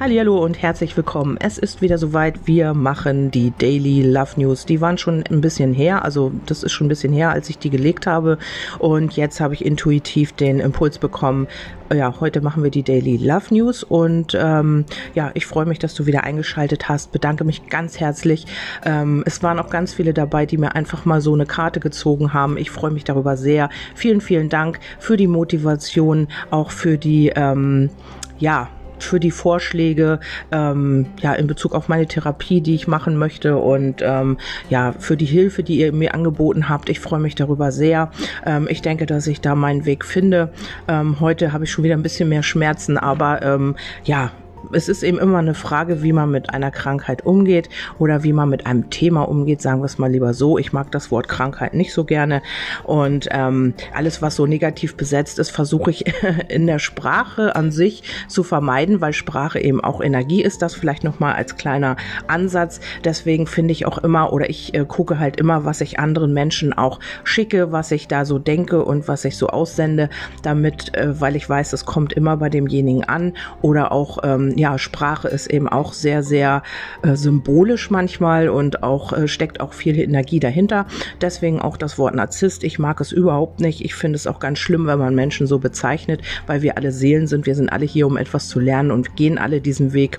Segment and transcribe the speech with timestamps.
[0.00, 1.38] Hallo und herzlich willkommen.
[1.40, 2.46] Es ist wieder soweit.
[2.46, 4.64] Wir machen die Daily Love News.
[4.64, 7.58] Die waren schon ein bisschen her, also das ist schon ein bisschen her, als ich
[7.58, 8.38] die gelegt habe.
[8.78, 11.48] Und jetzt habe ich intuitiv den Impuls bekommen.
[11.92, 14.84] Ja, heute machen wir die Daily Love News und ähm,
[15.16, 17.10] ja, ich freue mich, dass du wieder eingeschaltet hast.
[17.10, 18.46] Bedanke mich ganz herzlich.
[18.84, 22.32] Ähm, es waren auch ganz viele dabei, die mir einfach mal so eine Karte gezogen
[22.32, 22.56] haben.
[22.56, 23.68] Ich freue mich darüber sehr.
[23.96, 27.90] Vielen, vielen Dank für die Motivation, auch für die ähm,
[28.38, 28.68] ja,
[29.02, 30.20] für die Vorschläge
[30.52, 34.38] ähm, ja in Bezug auf meine Therapie, die ich machen möchte und ähm,
[34.70, 36.88] ja für die Hilfe, die ihr mir angeboten habt.
[36.88, 38.10] Ich freue mich darüber sehr.
[38.46, 40.52] Ähm, ich denke, dass ich da meinen Weg finde.
[40.86, 44.32] Ähm, heute habe ich schon wieder ein bisschen mehr Schmerzen, aber ähm, ja,
[44.72, 47.68] es ist eben immer eine Frage, wie man mit einer Krankheit umgeht
[47.98, 50.58] oder wie man mit einem Thema umgeht, sagen wir es mal lieber so.
[50.58, 52.42] Ich mag das Wort Krankheit nicht so gerne
[52.84, 56.04] und ähm, alles, was so negativ besetzt ist, versuche ich
[56.48, 60.62] in der Sprache an sich zu vermeiden, weil Sprache eben auch Energie ist.
[60.62, 61.96] Das vielleicht nochmal als kleiner
[62.26, 62.80] Ansatz.
[63.04, 66.72] Deswegen finde ich auch immer oder ich äh, gucke halt immer, was ich anderen Menschen
[66.72, 70.10] auch schicke, was ich da so denke und was ich so aussende,
[70.42, 74.76] damit, äh, weil ich weiß, es kommt immer bei demjenigen an oder auch ähm, ja,
[74.76, 76.62] Sprache ist eben auch sehr, sehr
[77.02, 80.86] äh, symbolisch manchmal und auch äh, steckt auch viel Energie dahinter.
[81.20, 82.64] Deswegen auch das Wort Narzisst.
[82.64, 83.84] Ich mag es überhaupt nicht.
[83.84, 87.28] Ich finde es auch ganz schlimm, wenn man Menschen so bezeichnet, weil wir alle Seelen
[87.28, 87.46] sind.
[87.46, 90.18] Wir sind alle hier, um etwas zu lernen und gehen alle diesen Weg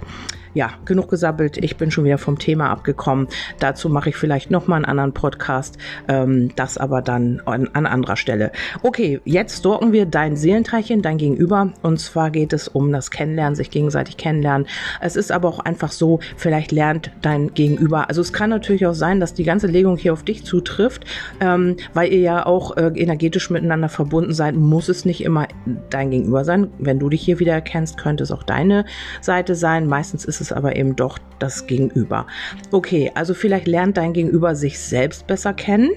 [0.53, 1.57] ja, genug gesabbelt.
[1.57, 3.27] Ich bin schon wieder vom Thema abgekommen.
[3.59, 5.77] Dazu mache ich vielleicht nochmal einen anderen Podcast.
[6.07, 8.51] Ähm, das aber dann an, an anderer Stelle.
[8.81, 11.73] Okay, jetzt stalken wir dein Seelenteilchen, dein Gegenüber.
[11.81, 14.67] Und zwar geht es um das Kennenlernen, sich gegenseitig kennenlernen.
[15.01, 18.09] Es ist aber auch einfach so, vielleicht lernt dein Gegenüber.
[18.09, 21.05] Also es kann natürlich auch sein, dass die ganze Legung hier auf dich zutrifft,
[21.39, 24.55] ähm, weil ihr ja auch äh, energetisch miteinander verbunden seid.
[24.55, 25.47] Muss es nicht immer
[25.89, 26.69] dein Gegenüber sein.
[26.79, 28.85] Wenn du dich hier wieder erkennst, könnte es auch deine
[29.21, 29.87] Seite sein.
[29.87, 32.27] Meistens ist es aber eben doch das Gegenüber.
[32.71, 35.91] Okay, also vielleicht lernt dein Gegenüber sich selbst besser kennen.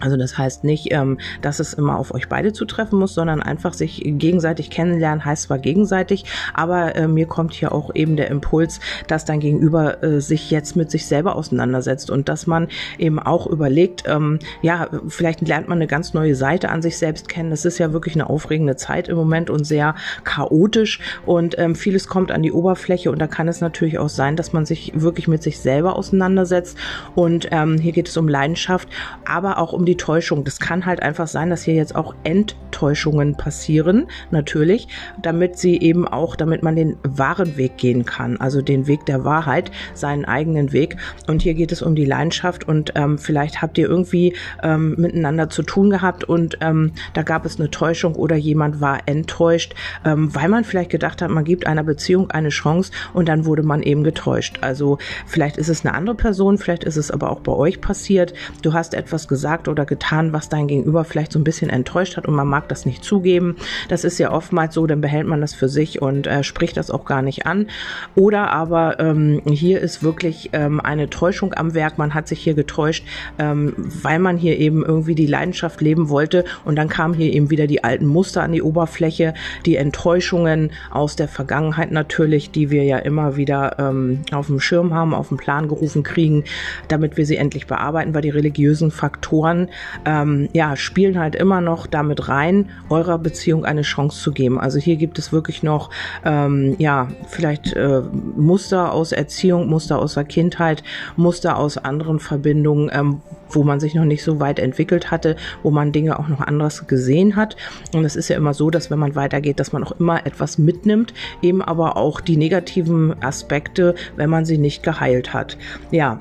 [0.00, 3.74] Also das heißt nicht, ähm, dass es immer auf euch beide zutreffen muss, sondern einfach
[3.74, 6.24] sich gegenseitig kennenlernen heißt zwar gegenseitig,
[6.54, 10.76] aber äh, mir kommt hier auch eben der Impuls, dass dein Gegenüber äh, sich jetzt
[10.76, 12.68] mit sich selber auseinandersetzt und dass man
[12.98, 17.28] eben auch überlegt, ähm, ja, vielleicht lernt man eine ganz neue Seite an sich selbst
[17.28, 17.50] kennen.
[17.50, 19.94] Das ist ja wirklich eine aufregende Zeit im Moment und sehr
[20.24, 24.36] chaotisch und ähm, vieles kommt an die Oberfläche und da kann es natürlich auch sein,
[24.36, 26.78] dass man sich wirklich mit sich selber auseinandersetzt
[27.14, 28.88] und hier geht es um Leidenschaft,
[29.24, 30.44] aber auch um die die Täuschung.
[30.44, 34.86] Das kann halt einfach sein, dass hier jetzt auch Enttäuschungen passieren, natürlich,
[35.20, 39.24] damit sie eben auch, damit man den wahren Weg gehen kann, also den Weg der
[39.24, 40.96] Wahrheit, seinen eigenen Weg.
[41.26, 45.50] Und hier geht es um die Leidenschaft und ähm, vielleicht habt ihr irgendwie ähm, miteinander
[45.50, 49.74] zu tun gehabt und ähm, da gab es eine Täuschung oder jemand war enttäuscht,
[50.04, 53.64] ähm, weil man vielleicht gedacht hat, man gibt einer Beziehung eine Chance und dann wurde
[53.64, 54.58] man eben getäuscht.
[54.60, 58.34] Also vielleicht ist es eine andere Person, vielleicht ist es aber auch bei euch passiert.
[58.62, 62.16] Du hast etwas gesagt oder oder getan, was dein Gegenüber vielleicht so ein bisschen enttäuscht
[62.16, 63.56] hat und man mag das nicht zugeben.
[63.88, 66.90] Das ist ja oftmals so, dann behält man das für sich und äh, spricht das
[66.90, 67.68] auch gar nicht an.
[68.14, 71.96] Oder aber ähm, hier ist wirklich ähm, eine Täuschung am Werk.
[71.96, 73.06] Man hat sich hier getäuscht,
[73.38, 77.50] ähm, weil man hier eben irgendwie die Leidenschaft leben wollte und dann kamen hier eben
[77.50, 79.32] wieder die alten Muster an die Oberfläche,
[79.64, 84.92] die Enttäuschungen aus der Vergangenheit natürlich, die wir ja immer wieder ähm, auf dem Schirm
[84.92, 86.44] haben, auf den Plan gerufen kriegen,
[86.88, 89.69] damit wir sie endlich bearbeiten, weil die religiösen Faktoren
[90.04, 94.58] ähm, ja, spielen halt immer noch damit rein, eurer Beziehung eine Chance zu geben.
[94.58, 95.90] Also hier gibt es wirklich noch,
[96.24, 98.02] ähm, ja, vielleicht äh,
[98.36, 100.82] Muster aus Erziehung, Muster aus der Kindheit,
[101.16, 103.20] Muster aus anderen Verbindungen, ähm,
[103.50, 106.86] wo man sich noch nicht so weit entwickelt hatte, wo man Dinge auch noch anders
[106.86, 107.56] gesehen hat.
[107.94, 110.58] Und es ist ja immer so, dass wenn man weitergeht, dass man auch immer etwas
[110.58, 115.56] mitnimmt, eben aber auch die negativen Aspekte, wenn man sie nicht geheilt hat.
[115.90, 116.20] Ja,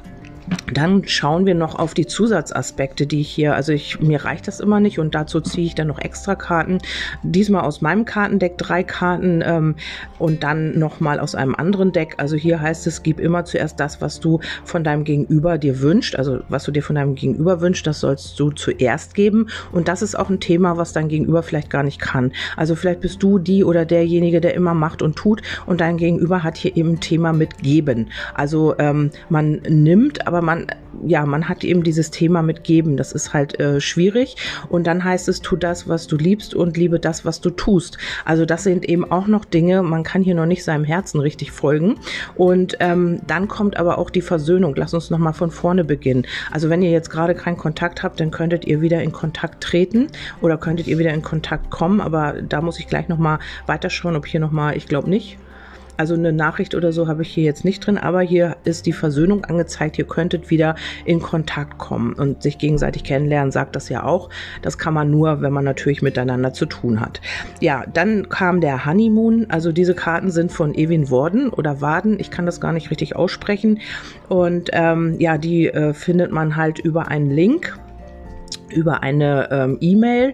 [0.74, 4.60] dann schauen wir noch auf die Zusatzaspekte, die ich hier, also ich, mir reicht das
[4.60, 6.80] immer nicht und dazu ziehe ich dann noch extra Karten.
[7.24, 9.76] Diesmal aus meinem Kartendeck drei Karten ähm,
[10.18, 12.16] und dann nochmal aus einem anderen Deck.
[12.18, 16.16] Also hier heißt es, gib immer zuerst das, was du von deinem Gegenüber dir wünscht.
[16.16, 19.48] Also was du dir von deinem Gegenüber wünscht, das sollst du zuerst geben.
[19.72, 22.32] Und das ist auch ein Thema, was dein Gegenüber vielleicht gar nicht kann.
[22.56, 26.44] Also vielleicht bist du die oder derjenige, der immer macht und tut und dein Gegenüber
[26.44, 28.10] hat hier eben ein Thema mit geben.
[28.34, 30.68] Also ähm, man nimmt, aber man
[31.06, 32.98] ja, man hat eben dieses Thema mit geben.
[32.98, 34.36] Das ist halt äh, schwierig.
[34.70, 37.98] Und dann heißt es, tu das, was du liebst und liebe das, was du tust.
[38.26, 41.52] Also das sind eben auch noch Dinge, man kann hier noch nicht seinem Herzen richtig
[41.52, 42.00] folgen.
[42.36, 44.74] Und ähm, dann kommt aber auch die Versöhnung.
[44.76, 46.26] Lass uns nochmal von vorne beginnen.
[46.52, 50.08] Also wenn ihr jetzt gerade keinen Kontakt habt, dann könntet ihr wieder in Kontakt treten
[50.42, 52.02] oder könntet ihr wieder in Kontakt kommen.
[52.02, 55.38] Aber da muss ich gleich nochmal weiterschauen, ob hier nochmal, ich glaube nicht
[56.00, 58.94] Also eine Nachricht oder so habe ich hier jetzt nicht drin, aber hier ist die
[58.94, 60.00] Versöhnung angezeigt.
[60.00, 64.30] Ihr könntet wieder in Kontakt kommen und sich gegenseitig kennenlernen, sagt das ja auch.
[64.62, 67.20] Das kann man nur, wenn man natürlich miteinander zu tun hat.
[67.60, 69.48] Ja, dann kam der Honeymoon.
[69.50, 72.18] Also diese Karten sind von Ewin Worden oder Waden.
[72.18, 73.82] Ich kann das gar nicht richtig aussprechen.
[74.30, 77.78] Und ähm, ja, die äh, findet man halt über einen Link
[78.74, 80.34] über eine ähm, E-Mail.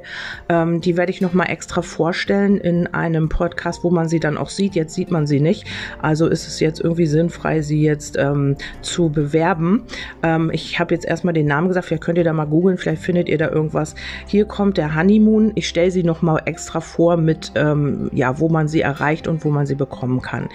[0.50, 4.50] Ähm, die werde ich nochmal extra vorstellen in einem Podcast, wo man sie dann auch
[4.50, 4.76] sieht.
[4.76, 5.66] Jetzt sieht man sie nicht.
[6.02, 9.84] Also ist es jetzt irgendwie sinnfrei, sie jetzt ähm, zu bewerben.
[10.24, 11.88] Ähm, ich habe jetzt erstmal den Namen gesagt.
[11.88, 12.78] Vielleicht könnt ihr da mal googeln.
[12.78, 13.96] Vielleicht findet ihr da irgendwas.
[14.28, 15.52] Hier kommt der Honeymoon.
[15.56, 19.50] Ich stelle sie nochmal extra vor mit, ähm, ja, wo man sie erreicht und wo
[19.50, 20.50] man sie bekommen kann.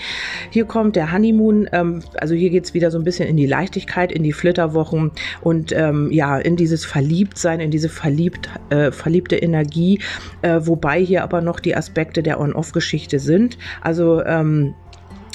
[0.50, 1.69] Hier kommt der Honeymoon.
[1.73, 5.12] Ähm, also hier geht es wieder so ein bisschen in die Leichtigkeit, in die Flitterwochen
[5.41, 10.00] und ja, in dieses Verliebtsein, in in diese verliebt, äh, verliebte Energie,
[10.43, 13.58] äh, wobei hier aber noch die Aspekte der On-Off-Geschichte sind.
[13.81, 14.75] Also ähm,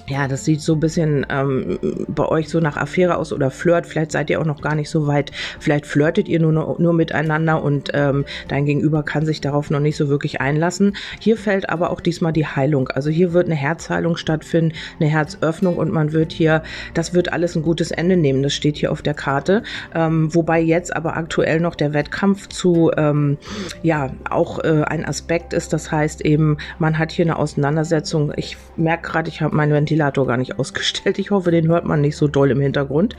[0.07, 3.87] ja, das sieht so ein bisschen ähm, bei euch so nach Affäre aus oder Flirt.
[3.87, 5.31] Vielleicht seid ihr auch noch gar nicht so weit.
[5.59, 9.97] Vielleicht flirtet ihr nur, nur miteinander und ähm, dein Gegenüber kann sich darauf noch nicht
[9.97, 10.95] so wirklich einlassen.
[11.19, 12.87] Hier fällt aber auch diesmal die Heilung.
[12.89, 16.61] Also hier wird eine Herzheilung stattfinden, eine Herzöffnung und man wird hier,
[16.93, 18.43] das wird alles ein gutes Ende nehmen.
[18.43, 19.63] Das steht hier auf der Karte.
[19.95, 23.37] Ähm, wobei jetzt aber aktuell noch der Wettkampf zu, ähm,
[23.81, 25.73] ja, auch äh, ein Aspekt ist.
[25.73, 28.31] Das heißt eben, man hat hier eine Auseinandersetzung.
[28.35, 31.19] Ich merke gerade, ich habe meine Ventil Ventilator gar nicht ausgestellt.
[31.19, 33.15] Ich hoffe, den hört man nicht so doll im Hintergrund.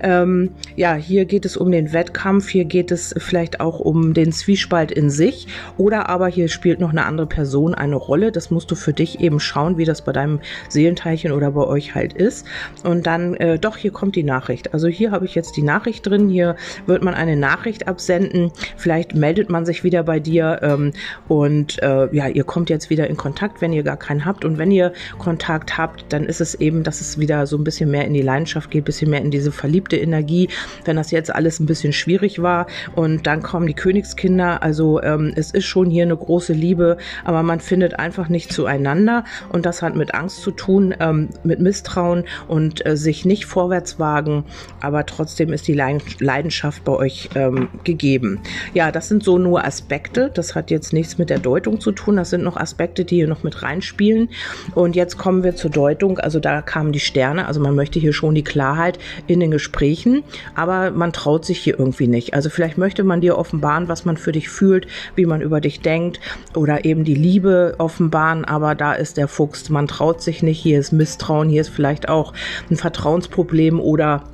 [0.00, 2.48] Ähm, ja, hier geht es um den Wettkampf.
[2.48, 5.48] Hier geht es vielleicht auch um den Zwiespalt in sich.
[5.76, 8.30] Oder aber hier spielt noch eine andere Person eine Rolle.
[8.30, 11.94] Das musst du für dich eben schauen, wie das bei deinem Seelenteilchen oder bei euch
[11.94, 12.46] halt ist.
[12.84, 14.72] Und dann, äh, doch, hier kommt die Nachricht.
[14.72, 16.28] Also hier habe ich jetzt die Nachricht drin.
[16.28, 16.56] Hier
[16.86, 18.52] wird man eine Nachricht absenden.
[18.76, 20.60] Vielleicht meldet man sich wieder bei dir.
[20.62, 20.92] Ähm,
[21.26, 24.44] und äh, ja, ihr kommt jetzt wieder in Kontakt, wenn ihr gar keinen habt.
[24.44, 27.64] Und wenn ihr Kontakt habt, dann dann ist es eben, dass es wieder so ein
[27.64, 30.50] bisschen mehr in die Leidenschaft geht, ein bisschen mehr in diese verliebte Energie,
[30.84, 32.66] wenn das jetzt alles ein bisschen schwierig war.
[32.94, 34.62] Und dann kommen die Königskinder.
[34.62, 39.24] Also ähm, es ist schon hier eine große Liebe, aber man findet einfach nicht zueinander.
[39.48, 43.98] Und das hat mit Angst zu tun, ähm, mit Misstrauen und äh, sich nicht vorwärts
[43.98, 44.44] wagen.
[44.80, 48.40] Aber trotzdem ist die Leidenschaft bei euch ähm, gegeben.
[48.74, 50.30] Ja, das sind so nur Aspekte.
[50.34, 52.16] Das hat jetzt nichts mit der Deutung zu tun.
[52.16, 54.28] Das sind noch Aspekte, die hier noch mit reinspielen.
[54.74, 56.09] Und jetzt kommen wir zur Deutung.
[56.10, 56.18] Richtung.
[56.18, 57.46] Also da kamen die Sterne.
[57.46, 60.22] Also man möchte hier schon die Klarheit in den Gesprächen,
[60.54, 62.34] aber man traut sich hier irgendwie nicht.
[62.34, 65.80] Also vielleicht möchte man dir offenbaren, was man für dich fühlt, wie man über dich
[65.80, 66.20] denkt
[66.54, 69.70] oder eben die Liebe offenbaren, aber da ist der Fuchs.
[69.70, 70.60] Man traut sich nicht.
[70.60, 72.32] Hier ist Misstrauen, hier ist vielleicht auch
[72.70, 74.24] ein Vertrauensproblem oder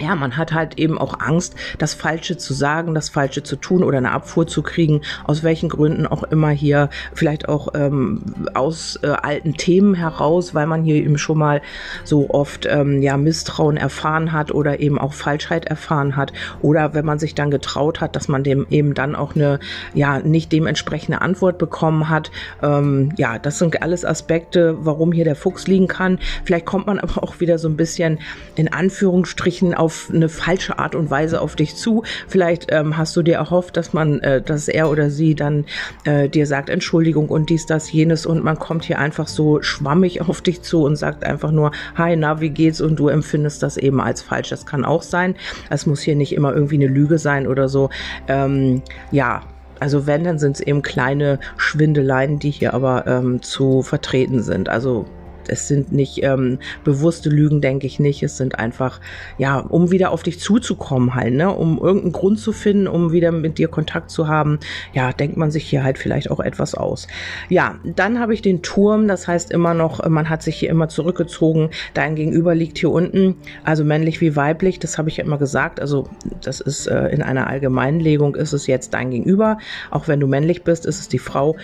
[0.00, 3.82] ja, man hat halt eben auch Angst, das Falsche zu sagen, das Falsche zu tun
[3.82, 8.22] oder eine Abfuhr zu kriegen, aus welchen Gründen auch immer hier, vielleicht auch ähm,
[8.54, 11.62] aus äh, alten Themen heraus, weil man hier eben schon mal
[12.04, 17.04] so oft ähm, ja Misstrauen erfahren hat oder eben auch Falschheit erfahren hat oder wenn
[17.04, 19.58] man sich dann getraut hat, dass man dem eben dann auch eine
[19.94, 22.30] ja nicht dementsprechende Antwort bekommen hat.
[22.62, 26.18] Ähm, ja, das sind alles Aspekte, warum hier der Fuchs liegen kann.
[26.44, 28.18] Vielleicht kommt man aber auch wieder so ein bisschen
[28.54, 32.04] in Anführungsstrichen auf auf eine falsche Art und Weise auf dich zu.
[32.28, 35.64] Vielleicht ähm, hast du dir erhofft, dass man, äh, dass er oder sie dann
[36.04, 40.20] äh, dir sagt Entschuldigung und dies, das, jenes und man kommt hier einfach so schwammig
[40.20, 42.80] auf dich zu und sagt einfach nur, hi, na, wie geht's?
[42.80, 44.50] Und du empfindest das eben als falsch.
[44.50, 45.34] Das kann auch sein.
[45.68, 47.90] Es muss hier nicht immer irgendwie eine Lüge sein oder so.
[48.28, 49.42] Ähm, ja,
[49.80, 54.68] also wenn, dann sind es eben kleine Schwindeleien, die hier aber ähm, zu vertreten sind.
[54.68, 55.06] Also
[55.48, 58.22] es sind nicht ähm, bewusste Lügen, denke ich nicht.
[58.22, 59.00] Es sind einfach,
[59.38, 61.50] ja, um wieder auf dich zuzukommen halt, ne?
[61.50, 64.58] Um irgendeinen Grund zu finden, um wieder mit dir Kontakt zu haben.
[64.92, 67.06] Ja, denkt man sich hier halt vielleicht auch etwas aus.
[67.48, 69.08] Ja, dann habe ich den Turm.
[69.08, 71.70] Das heißt immer noch, man hat sich hier immer zurückgezogen.
[71.94, 74.78] Dein Gegenüber liegt hier unten, also männlich wie weiblich.
[74.78, 75.80] Das habe ich ja immer gesagt.
[75.80, 76.08] Also
[76.40, 79.58] das ist äh, in einer Allgemeinlegung ist es jetzt dein Gegenüber.
[79.90, 81.56] Auch wenn du männlich bist, ist es die Frau.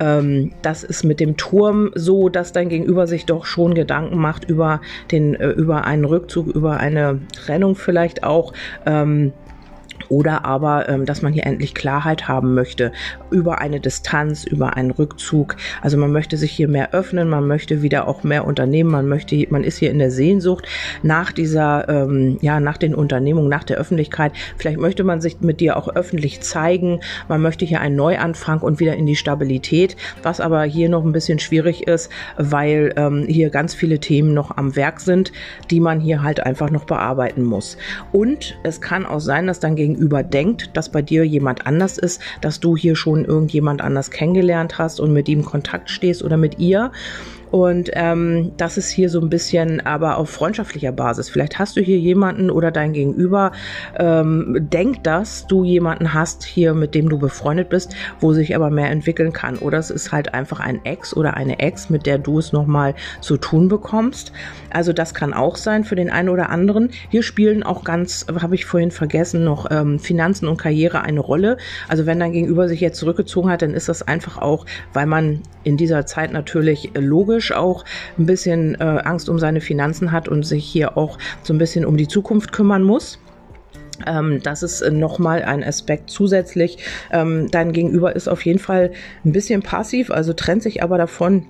[0.00, 4.44] Ähm, das ist mit dem Turm so, dass dein Gegenüber sich doch schon Gedanken macht
[4.44, 8.52] über den, äh, über einen Rückzug, über eine Trennung vielleicht auch.
[8.86, 9.32] Ähm,
[10.08, 12.92] oder aber, ähm, dass man hier endlich Klarheit haben möchte
[13.30, 15.56] über eine Distanz, über einen Rückzug.
[15.82, 19.46] Also man möchte sich hier mehr öffnen, man möchte wieder auch mehr unternehmen, man möchte,
[19.50, 20.66] man ist hier in der Sehnsucht
[21.02, 24.32] nach dieser, ähm, ja, nach den Unternehmungen, nach der Öffentlichkeit.
[24.56, 27.00] Vielleicht möchte man sich mit dir auch öffentlich zeigen.
[27.28, 31.12] Man möchte hier einen Neuanfang und wieder in die Stabilität, was aber hier noch ein
[31.12, 35.32] bisschen schwierig ist, weil ähm, hier ganz viele Themen noch am Werk sind,
[35.70, 37.76] die man hier halt einfach noch bearbeiten muss.
[38.12, 41.98] Und es kann auch sein, dass dann gegen Gegenüber denkt, dass bei dir jemand anders
[41.98, 46.38] ist, dass du hier schon irgendjemand anders kennengelernt hast und mit ihm Kontakt stehst oder
[46.38, 46.90] mit ihr.
[47.50, 51.28] Und ähm, das ist hier so ein bisschen aber auf freundschaftlicher Basis.
[51.28, 53.52] Vielleicht hast du hier jemanden oder dein Gegenüber
[53.96, 58.70] ähm, denkt, dass du jemanden hast hier, mit dem du befreundet bist, wo sich aber
[58.70, 59.56] mehr entwickeln kann.
[59.58, 62.94] Oder es ist halt einfach ein Ex oder eine Ex, mit der du es nochmal
[63.20, 64.32] zu tun bekommst.
[64.70, 66.90] Also das kann auch sein für den einen oder anderen.
[67.10, 71.56] Hier spielen auch ganz, habe ich vorhin vergessen, noch ähm, Finanzen und Karriere eine Rolle.
[71.88, 75.40] Also wenn dein Gegenüber sich jetzt zurückgezogen hat, dann ist das einfach auch, weil man
[75.62, 77.84] in dieser Zeit natürlich logisch psychisch auch
[78.18, 81.84] ein bisschen äh, Angst um seine Finanzen hat und sich hier auch so ein bisschen
[81.84, 83.18] um die Zukunft kümmern muss.
[84.06, 86.78] Ähm, das ist nochmal ein Aspekt zusätzlich.
[87.12, 88.92] Ähm, dein Gegenüber ist auf jeden Fall
[89.24, 91.46] ein bisschen passiv, also trennt sich aber davon,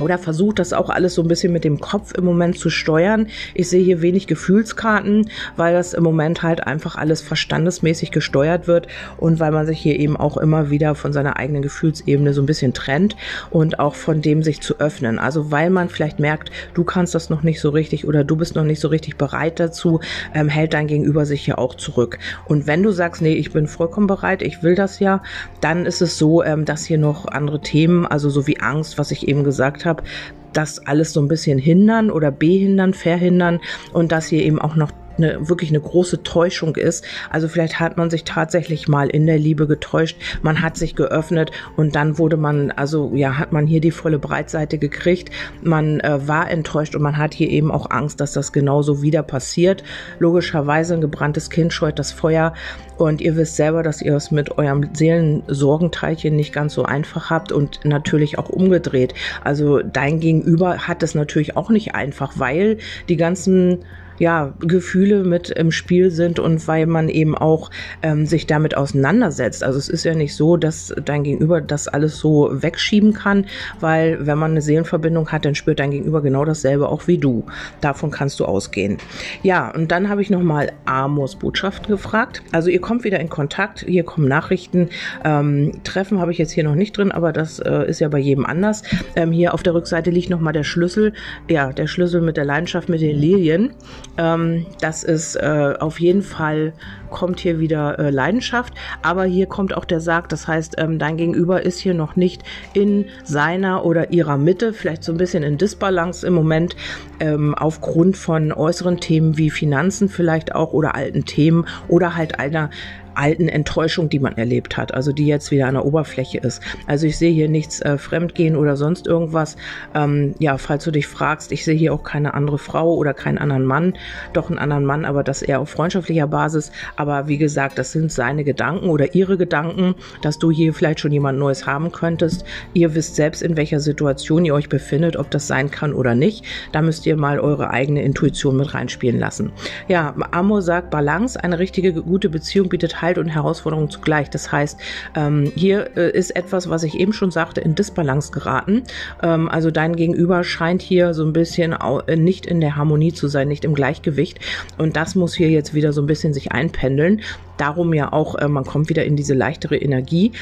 [0.00, 3.28] oder versucht das auch alles so ein bisschen mit dem Kopf im Moment zu steuern.
[3.54, 8.88] Ich sehe hier wenig Gefühlskarten, weil das im Moment halt einfach alles verstandesmäßig gesteuert wird
[9.16, 12.46] und weil man sich hier eben auch immer wieder von seiner eigenen Gefühlsebene so ein
[12.46, 13.16] bisschen trennt
[13.50, 15.18] und auch von dem sich zu öffnen.
[15.18, 18.54] Also weil man vielleicht merkt, du kannst das noch nicht so richtig oder du bist
[18.54, 20.00] noch nicht so richtig bereit dazu,
[20.34, 22.18] ähm, hält dein Gegenüber sich hier auch zurück.
[22.46, 25.22] Und wenn du sagst, nee, ich bin vollkommen bereit, ich will das ja,
[25.60, 29.10] dann ist es so, ähm, dass hier noch andere Themen, also so wie Angst, was
[29.10, 30.04] ich eben gesagt habe, habe,
[30.52, 33.60] das alles so ein bisschen hindern oder behindern, verhindern
[33.92, 37.04] und dass hier eben auch noch eine, wirklich eine große Täuschung ist.
[37.30, 41.50] Also vielleicht hat man sich tatsächlich mal in der Liebe getäuscht, man hat sich geöffnet
[41.76, 45.30] und dann wurde man, also ja, hat man hier die volle Breitseite gekriegt,
[45.62, 49.22] man äh, war enttäuscht und man hat hier eben auch Angst, dass das genauso wieder
[49.22, 49.82] passiert.
[50.18, 52.54] Logischerweise ein gebranntes Kind scheut das Feuer
[52.96, 57.52] und ihr wisst selber, dass ihr es mit eurem Seelensorgenteilchen nicht ganz so einfach habt
[57.52, 59.14] und natürlich auch umgedreht.
[59.44, 63.84] Also dein Gegenüber hat es natürlich auch nicht einfach, weil die ganzen
[64.18, 67.70] ja, Gefühle mit im Spiel sind und weil man eben auch
[68.02, 69.62] ähm, sich damit auseinandersetzt.
[69.62, 73.46] Also es ist ja nicht so, dass dein Gegenüber das alles so wegschieben kann,
[73.80, 77.44] weil wenn man eine Seelenverbindung hat, dann spürt dein Gegenüber genau dasselbe auch wie du.
[77.80, 78.98] Davon kannst du ausgehen.
[79.42, 82.42] Ja, und dann habe ich nochmal Amors Botschaften gefragt.
[82.52, 84.88] Also ihr kommt wieder in Kontakt, hier kommen Nachrichten.
[85.24, 88.18] Ähm, Treffen habe ich jetzt hier noch nicht drin, aber das äh, ist ja bei
[88.18, 88.82] jedem anders.
[89.16, 91.12] Ähm, hier auf der Rückseite liegt nochmal der Schlüssel.
[91.48, 93.70] Ja, der Schlüssel mit der Leidenschaft mit den Lilien.
[94.18, 96.74] Ähm, das ist äh, auf jeden Fall,
[97.10, 101.16] kommt hier wieder äh, Leidenschaft, aber hier kommt auch der Sarg, das heißt, ähm, dein
[101.16, 102.42] Gegenüber ist hier noch nicht
[102.74, 106.76] in seiner oder ihrer Mitte, vielleicht so ein bisschen in Disbalance im Moment,
[107.20, 112.70] ähm, aufgrund von äußeren Themen wie Finanzen vielleicht auch oder alten Themen oder halt einer
[113.18, 116.62] alten Enttäuschung, die man erlebt hat, also die jetzt wieder an der Oberfläche ist.
[116.86, 119.56] Also ich sehe hier nichts äh, Fremdgehen oder sonst irgendwas.
[119.94, 123.38] Ähm, ja, falls du dich fragst, ich sehe hier auch keine andere Frau oder keinen
[123.38, 123.94] anderen Mann,
[124.32, 126.70] doch einen anderen Mann, aber das eher auf freundschaftlicher Basis.
[126.96, 131.12] Aber wie gesagt, das sind seine Gedanken oder ihre Gedanken, dass du hier vielleicht schon
[131.12, 132.44] jemand Neues haben könntest.
[132.72, 136.44] Ihr wisst selbst, in welcher Situation ihr euch befindet, ob das sein kann oder nicht.
[136.72, 139.52] Da müsst ihr mal eure eigene Intuition mit reinspielen lassen.
[139.88, 144.28] Ja, Amor sagt Balance, eine richtige gute Beziehung bietet halt Halt und Herausforderung zugleich.
[144.28, 144.78] Das heißt,
[145.16, 148.82] ähm, hier äh, ist etwas, was ich eben schon sagte, in Disbalance geraten.
[149.22, 153.28] Ähm, also dein Gegenüber scheint hier so ein bisschen äh, nicht in der Harmonie zu
[153.28, 154.40] sein, nicht im Gleichgewicht.
[154.76, 157.22] Und das muss hier jetzt wieder so ein bisschen sich einpendeln.
[157.56, 160.32] Darum ja auch, äh, man kommt wieder in diese leichtere Energie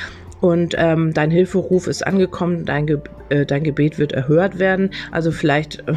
[0.40, 4.90] und ähm, dein Hilferuf ist angekommen, dein, Ge äh, dein Gebet wird erhört werden.
[5.10, 5.94] Also vielleicht äh,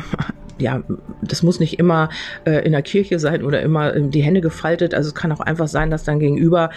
[0.60, 0.82] ja,
[1.22, 2.10] das muss nicht immer
[2.46, 4.94] äh, in der Kirche sein oder immer äh, die Hände gefaltet.
[4.94, 6.70] Also es kann auch einfach sein, dass dein Gegenüber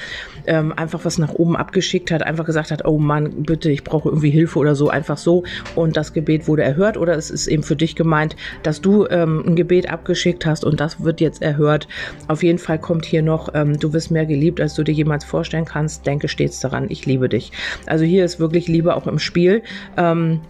[0.47, 4.09] ähm, einfach was nach oben abgeschickt hat, einfach gesagt hat, oh Mann, bitte, ich brauche
[4.09, 5.45] irgendwie Hilfe oder so, einfach so.
[5.75, 9.43] Und das Gebet wurde erhört oder es ist eben für dich gemeint, dass du ähm,
[9.47, 11.89] ein Gebet abgeschickt hast und das wird jetzt erhört.
[12.29, 15.25] Auf jeden Fall kommt hier noch, ähm, du wirst mehr geliebt, als du dir jemals
[15.25, 16.07] vorstellen kannst.
[16.07, 17.53] Denke stets daran, ich liebe dich.
[17.87, 19.63] Also hier ist wirklich Liebe auch im Spiel.
[19.97, 20.41] Ähm,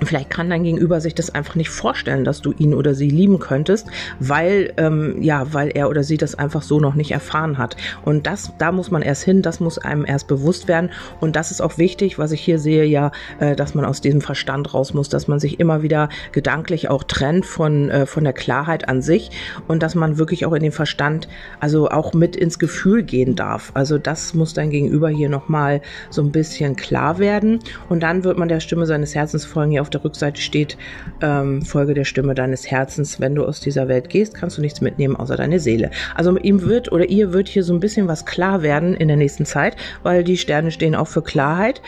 [0.00, 3.38] Vielleicht kann dein Gegenüber sich das einfach nicht vorstellen, dass du ihn oder sie lieben
[3.38, 3.88] könntest,
[4.20, 7.76] weil ähm, ja, weil er oder sie das einfach so noch nicht erfahren hat.
[8.04, 10.90] Und das, da muss man erst hin, das muss einem erst bewusst werden.
[11.20, 14.20] Und das ist auch wichtig, was ich hier sehe, ja, äh, dass man aus diesem
[14.20, 18.32] Verstand raus muss, dass man sich immer wieder gedanklich auch trennt von äh, von der
[18.32, 19.30] Klarheit an sich
[19.66, 21.28] und dass man wirklich auch in den Verstand,
[21.60, 23.72] also auch mit ins Gefühl gehen darf.
[23.74, 27.60] Also das muss dein Gegenüber hier noch mal so ein bisschen klar werden.
[27.88, 29.72] Und dann wird man der Stimme seines Herzens folgen.
[29.72, 30.76] Ja, auf der Rückseite steht,
[31.22, 33.20] ähm, Folge der Stimme deines Herzens.
[33.20, 35.90] Wenn du aus dieser Welt gehst, kannst du nichts mitnehmen außer deine Seele.
[36.14, 39.16] Also ihm wird oder ihr wird hier so ein bisschen was klar werden in der
[39.16, 41.80] nächsten Zeit, weil die Sterne stehen auch für Klarheit.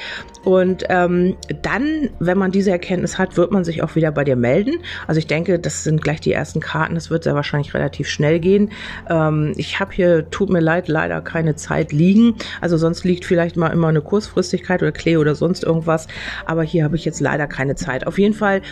[0.44, 4.36] Und ähm, dann, wenn man diese Erkenntnis hat, wird man sich auch wieder bei dir
[4.36, 4.78] melden.
[5.06, 6.94] Also ich denke, das sind gleich die ersten Karten.
[6.94, 8.70] Das wird sehr wahrscheinlich relativ schnell gehen.
[9.10, 12.36] Ähm, ich habe hier, tut mir leid, leider keine Zeit liegen.
[12.62, 16.06] Also sonst liegt vielleicht mal immer eine Kurzfristigkeit oder Klee oder sonst irgendwas.
[16.46, 17.89] Aber hier habe ich jetzt leider keine Zeit.
[18.06, 18.62] Auf jeden Fall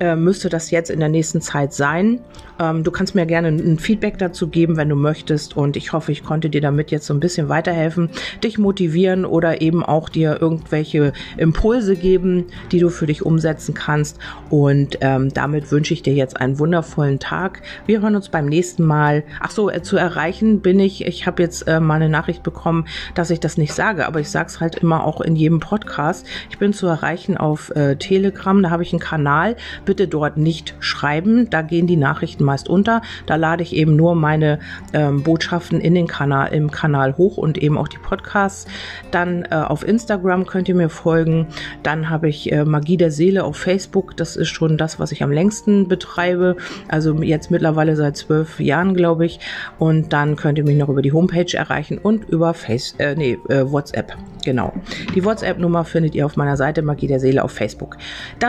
[0.00, 2.20] äh, müsste das jetzt in der nächsten Zeit sein.
[2.60, 5.56] Ähm, du kannst mir gerne ein Feedback dazu geben, wenn du möchtest.
[5.56, 8.10] Und ich hoffe, ich konnte dir damit jetzt so ein bisschen weiterhelfen,
[8.42, 14.18] dich motivieren oder eben auch dir irgendwelche Impulse geben, die du für dich umsetzen kannst.
[14.50, 17.62] Und ähm, damit wünsche ich dir jetzt einen wundervollen Tag.
[17.86, 19.24] Wir hören uns beim nächsten Mal.
[19.40, 21.06] Ach so, äh, zu erreichen bin ich.
[21.06, 24.30] Ich habe jetzt äh, mal eine Nachricht bekommen, dass ich das nicht sage, aber ich
[24.30, 26.26] sage es halt immer auch in jedem Podcast.
[26.50, 28.60] Ich bin zu erreichen auf äh, Telegram.
[28.68, 29.56] Da habe ich einen Kanal
[29.86, 31.48] bitte dort nicht schreiben.
[31.48, 33.00] Da gehen die Nachrichten meist unter.
[33.24, 34.58] Da lade ich eben nur meine
[34.92, 38.66] ähm, Botschaften in den Kanal, im Kanal hoch und eben auch die Podcasts.
[39.10, 41.46] Dann äh, auf Instagram könnt ihr mir folgen.
[41.82, 44.14] Dann habe ich äh, Magie der Seele auf Facebook.
[44.18, 46.58] Das ist schon das, was ich am längsten betreibe.
[46.88, 49.40] Also jetzt mittlerweile seit zwölf Jahren, glaube ich.
[49.78, 53.38] Und dann könnt ihr mich noch über die Homepage erreichen und über Face, äh, nee,
[53.48, 54.14] äh, WhatsApp.
[54.44, 54.72] Genau.
[55.14, 57.96] Die WhatsApp-Nummer findet ihr auf meiner Seite Magie der Seele auf Facebook.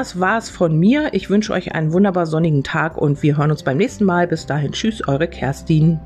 [0.09, 1.13] Das war's von mir.
[1.13, 4.25] Ich wünsche euch einen wunderbar sonnigen Tag und wir hören uns beim nächsten Mal.
[4.27, 5.99] Bis dahin, tschüss, eure Kerstin.